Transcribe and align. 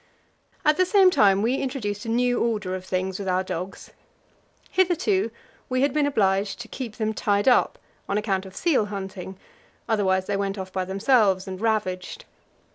At 0.65 0.77
the 0.77 0.85
same 0.87 1.11
time 1.11 1.43
we 1.43 1.57
introduced 1.57 2.05
a 2.07 2.09
new 2.09 2.41
order 2.43 2.73
of 2.73 2.83
things 2.83 3.19
with 3.19 3.27
our 3.27 3.43
dogs. 3.43 3.91
Hitherto 4.71 5.29
we 5.69 5.83
had 5.83 5.93
been 5.93 6.07
obliged 6.07 6.59
to 6.61 6.67
keep 6.67 6.95
them 6.95 7.13
tied 7.13 7.47
up 7.47 7.77
on 8.09 8.17
account 8.17 8.47
of 8.47 8.55
seal 8.55 8.87
hunting; 8.87 9.37
otherwise 9.87 10.25
they 10.25 10.37
went 10.37 10.57
off 10.57 10.73
by 10.73 10.85
themselves 10.85 11.47
and 11.47 11.61
ravaged. 11.61 12.25